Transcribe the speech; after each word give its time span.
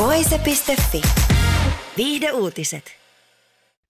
Voise.fi. 0.00 1.02
Viihde 1.96 2.32
uutiset. 2.32 2.84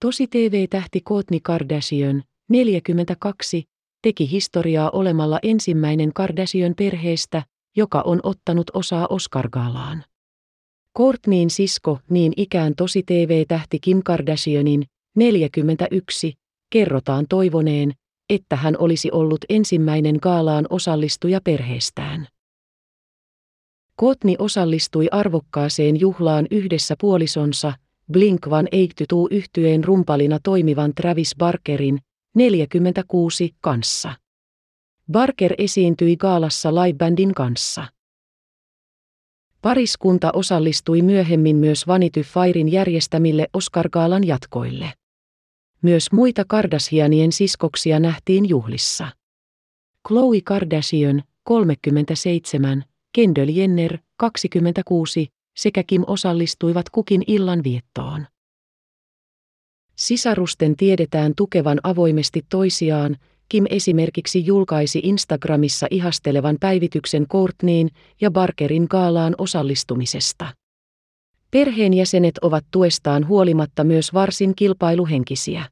Tosi 0.00 0.26
TV-tähti 0.26 1.00
Kourtney 1.00 1.40
Kardashian, 1.42 2.22
42, 2.48 3.64
teki 4.02 4.30
historiaa 4.30 4.90
olemalla 4.90 5.38
ensimmäinen 5.42 6.12
Kardashian 6.12 6.74
perheestä, 6.78 7.42
joka 7.76 8.02
on 8.04 8.20
ottanut 8.22 8.70
osaa 8.74 9.06
Oscar-gaalaan. 9.10 10.04
Kourtneyin 10.92 11.50
sisko, 11.50 11.98
niin 12.10 12.32
ikään 12.36 12.74
tosi 12.74 13.02
TV-tähti 13.02 13.78
Kim 13.80 14.02
Kardashianin, 14.04 14.84
41, 15.16 16.32
kerrotaan 16.70 17.26
toivoneen, 17.28 17.92
että 18.30 18.56
hän 18.56 18.76
olisi 18.78 19.10
ollut 19.12 19.44
ensimmäinen 19.48 20.18
gaalaan 20.22 20.66
osallistuja 20.70 21.40
perheestään. 21.44 22.26
Kotni 24.00 24.36
osallistui 24.38 25.08
arvokkaaseen 25.10 26.00
juhlaan 26.00 26.46
yhdessä 26.50 26.94
puolisonsa, 27.00 27.72
Blink-182 28.12 29.28
yhtyeen 29.30 29.84
rumpalina 29.84 30.38
toimivan 30.42 30.94
Travis 30.94 31.34
Barkerin, 31.38 31.98
46, 32.34 33.54
kanssa. 33.60 34.12
Barker 35.12 35.54
esiintyi 35.58 36.16
gaalassa 36.16 36.74
live-bändin 36.74 37.34
kanssa. 37.34 37.86
Pariskunta 39.62 40.30
osallistui 40.32 41.02
myöhemmin 41.02 41.56
myös 41.56 41.86
Vanity 41.86 42.20
Fairin 42.20 42.72
järjestämille 42.72 43.46
Oscar-gaalan 43.52 44.26
jatkoille. 44.26 44.92
Myös 45.82 46.12
muita 46.12 46.44
Kardashianien 46.48 47.32
siskoksia 47.32 48.00
nähtiin 48.00 48.48
juhlissa. 48.48 49.08
Khloe 50.08 50.40
Kardashian, 50.44 51.22
37, 51.42 52.84
Kendall 53.12 53.48
Jenner, 53.48 53.98
26, 54.16 55.28
sekä 55.56 55.82
Kim 55.82 56.04
osallistuivat 56.06 56.90
kukin 56.90 57.22
illan 57.26 57.64
viettoon. 57.64 58.26
Sisarusten 59.96 60.76
tiedetään 60.76 61.32
tukevan 61.36 61.80
avoimesti 61.82 62.42
toisiaan, 62.48 63.16
Kim 63.48 63.64
esimerkiksi 63.70 64.46
julkaisi 64.46 65.00
Instagramissa 65.04 65.86
ihastelevan 65.90 66.56
päivityksen 66.60 67.26
Courtneyin 67.26 67.90
ja 68.20 68.30
Barkerin 68.30 68.86
gaalaan 68.90 69.34
osallistumisesta. 69.38 70.46
Perheenjäsenet 71.50 72.38
ovat 72.38 72.64
tuestaan 72.70 73.28
huolimatta 73.28 73.84
myös 73.84 74.14
varsin 74.14 74.54
kilpailuhenkisiä. 74.54 75.64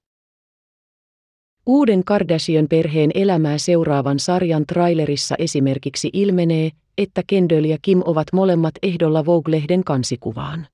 Uuden 1.67 2.05
Kardashian 2.05 2.67
perheen 2.69 3.11
elämää 3.15 3.59
seuraavan 3.59 4.19
sarjan 4.19 4.67
trailerissa 4.67 5.35
esimerkiksi 5.39 6.11
ilmenee, 6.13 6.71
että 6.99 7.23
Kendall 7.27 7.65
ja 7.65 7.79
Kim 7.83 8.03
ovat 8.05 8.27
molemmat 8.33 8.75
ehdolla 8.83 9.25
Vogue-lehden 9.25 9.85
kansikuvaan. 9.85 10.67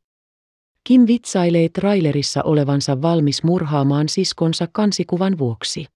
Kim 0.84 1.04
vitsailee 1.06 1.68
trailerissa 1.68 2.42
olevansa 2.42 3.02
valmis 3.02 3.42
murhaamaan 3.42 4.08
siskonsa 4.08 4.68
kansikuvan 4.72 5.38
vuoksi. 5.38 5.86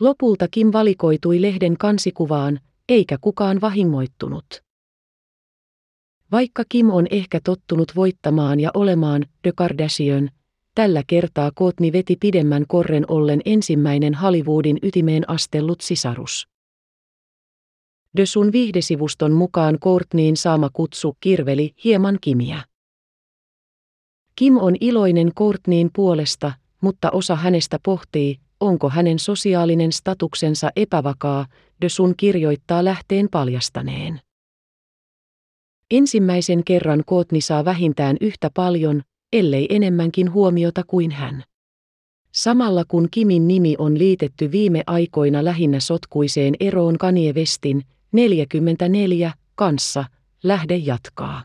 Lopulta 0.00 0.48
Kim 0.50 0.68
valikoitui 0.72 1.42
lehden 1.42 1.76
kansikuvaan, 1.76 2.60
eikä 2.88 3.18
kukaan 3.20 3.60
vahingoittunut. 3.60 4.62
Vaikka 6.32 6.64
Kim 6.68 6.90
on 6.90 7.06
ehkä 7.10 7.40
tottunut 7.44 7.92
voittamaan 7.96 8.60
ja 8.60 8.70
olemaan 8.74 9.26
The 9.42 9.52
Kardashian, 9.56 10.30
tällä 10.74 11.02
kertaa 11.06 11.50
Kootni 11.54 11.92
veti 11.92 12.16
pidemmän 12.20 12.64
korren 12.68 13.04
ollen 13.08 13.40
ensimmäinen 13.44 14.14
Hollywoodin 14.14 14.78
ytimeen 14.82 15.30
astellut 15.30 15.80
sisarus. 15.80 16.48
The 18.16 18.26
Sun 18.26 18.52
viihdesivuston 18.52 19.32
mukaan 19.32 19.78
Courtneyin 19.78 20.36
saama 20.36 20.70
kutsu 20.72 21.16
kirveli 21.20 21.74
hieman 21.84 22.18
Kimiä. 22.20 22.62
Kim 24.36 24.56
on 24.56 24.76
iloinen 24.80 25.32
Courtneyin 25.38 25.90
puolesta, 25.94 26.52
mutta 26.80 27.10
osa 27.10 27.36
hänestä 27.36 27.78
pohtii, 27.82 28.38
onko 28.60 28.90
hänen 28.90 29.18
sosiaalinen 29.18 29.92
statuksensa 29.92 30.70
epävakaa, 30.76 31.46
The 31.80 31.88
Sun 31.88 32.14
kirjoittaa 32.16 32.84
lähteen 32.84 33.28
paljastaneen. 33.30 34.20
Ensimmäisen 35.90 36.64
kerran 36.64 37.02
Kootni 37.06 37.40
saa 37.40 37.64
vähintään 37.64 38.16
yhtä 38.20 38.50
paljon, 38.54 39.02
ellei 39.32 39.66
enemmänkin 39.70 40.32
huomiota 40.32 40.82
kuin 40.86 41.10
hän. 41.10 41.44
Samalla 42.32 42.84
kun 42.88 43.08
Kimin 43.10 43.48
nimi 43.48 43.74
on 43.78 43.98
liitetty 43.98 44.52
viime 44.52 44.82
aikoina 44.86 45.44
lähinnä 45.44 45.80
sotkuiseen 45.80 46.54
eroon 46.60 46.98
Kanye 46.98 47.32
Westin, 47.32 47.84
44, 48.12 49.32
kanssa, 49.54 50.04
lähde 50.42 50.76
jatkaa. 50.76 51.44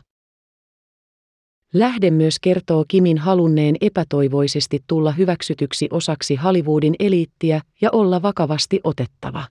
Lähde 1.74 2.10
myös 2.10 2.38
kertoo 2.40 2.84
Kimin 2.88 3.18
halunneen 3.18 3.76
epätoivoisesti 3.80 4.84
tulla 4.86 5.12
hyväksytyksi 5.12 5.88
osaksi 5.90 6.36
Hollywoodin 6.36 6.94
eliittiä 6.98 7.60
ja 7.80 7.90
olla 7.92 8.22
vakavasti 8.22 8.80
otettava. 8.84 9.44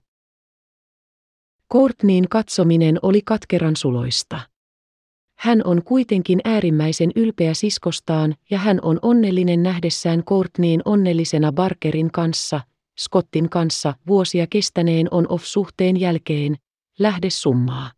Courtneyin 1.72 2.28
katsominen 2.30 2.98
oli 3.02 3.20
katkeran 3.24 3.76
suloista. 3.76 4.40
Hän 5.38 5.60
on 5.64 5.82
kuitenkin 5.84 6.40
äärimmäisen 6.44 7.10
ylpeä 7.16 7.54
siskostaan 7.54 8.34
ja 8.50 8.58
hän 8.58 8.78
on 8.82 8.98
onnellinen 9.02 9.62
nähdessään 9.62 10.24
Courtneyin 10.24 10.82
onnellisena 10.84 11.52
Barkerin 11.52 12.10
kanssa, 12.12 12.60
Scottin 12.98 13.48
kanssa 13.48 13.94
vuosia 14.06 14.46
kestäneen 14.50 15.08
on-off-suhteen 15.10 16.00
jälkeen, 16.00 16.56
lähde 16.98 17.30
summaa. 17.30 17.92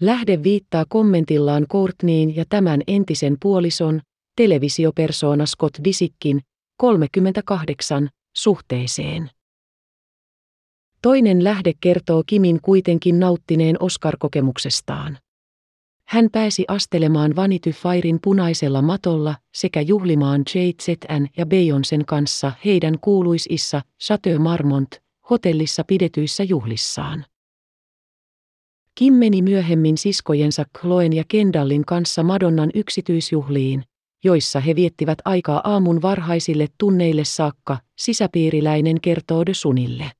Lähde 0.00 0.42
viittaa 0.42 0.84
kommentillaan 0.88 1.66
Courtneyin 1.66 2.36
ja 2.36 2.44
tämän 2.48 2.80
entisen 2.86 3.36
puolison, 3.42 4.00
televisiopersona 4.36 5.46
Scott 5.46 5.78
Disickin, 5.84 6.40
38, 6.76 8.08
suhteeseen. 8.36 9.30
Toinen 11.02 11.44
lähde 11.44 11.72
kertoo 11.80 12.22
Kimin 12.26 12.60
kuitenkin 12.62 13.20
nauttineen 13.20 13.76
Oscar-kokemuksestaan. 13.82 15.18
Hän 16.08 16.28
pääsi 16.32 16.64
astelemaan 16.68 17.36
Vanity 17.36 17.70
Fairin 17.70 18.18
punaisella 18.22 18.82
matolla 18.82 19.34
sekä 19.54 19.80
juhlimaan 19.80 20.42
JZN 20.54 21.26
ja 21.36 21.46
Beyoncén 21.46 22.04
kanssa 22.06 22.52
heidän 22.64 22.98
kuuluisissa 23.00 23.82
Chateau 24.00 24.38
Marmont 24.38 25.01
hotellissa 25.30 25.84
pidetyissä 25.84 26.42
juhlissaan. 26.42 27.24
Kim 28.94 29.14
meni 29.14 29.42
myöhemmin 29.42 29.98
siskojensa 29.98 30.64
Chloen 30.78 31.12
ja 31.12 31.24
Kendallin 31.28 31.84
kanssa 31.84 32.22
Madonnan 32.22 32.70
yksityisjuhliin, 32.74 33.84
joissa 34.24 34.60
he 34.60 34.76
viettivät 34.76 35.18
aikaa 35.24 35.60
aamun 35.64 36.02
varhaisille 36.02 36.66
tunneille 36.78 37.24
saakka, 37.24 37.78
sisäpiiriläinen 37.98 39.00
kertoo 39.00 39.46
de 39.46 39.54
Sunille. 39.54 40.12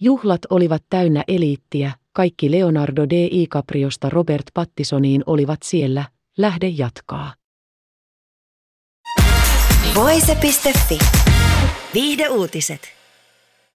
Juhlat 0.00 0.40
olivat 0.50 0.84
täynnä 0.90 1.24
eliittiä, 1.28 1.92
kaikki 2.12 2.50
Leonardo 2.50 3.06
DiCapriosta 3.10 4.10
Robert 4.10 4.44
Pattisoniin 4.54 5.22
olivat 5.26 5.58
siellä, 5.62 6.04
lähde 6.38 6.68
jatkaa. 6.68 7.34
Voise.fi. 9.94 10.98
Viihde 11.94 12.28
uutiset. 12.28 12.97